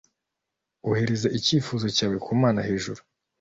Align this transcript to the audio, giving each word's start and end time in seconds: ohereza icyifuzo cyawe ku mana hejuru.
ohereza 0.89 1.27
icyifuzo 1.37 1.85
cyawe 1.95 2.17
ku 2.25 2.31
mana 2.41 2.59
hejuru. 2.67 3.01